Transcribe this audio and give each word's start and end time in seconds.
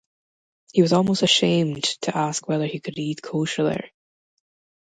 He 0.73 0.81
was 0.81 0.93
almost 0.93 1.21
ashamed 1.21 1.83
to 1.83 2.17
ask 2.17 2.47
whether 2.47 2.65
he 2.65 2.79
could 2.79 2.97
eat 2.97 3.21
kosher 3.21 3.63
there. 3.65 3.91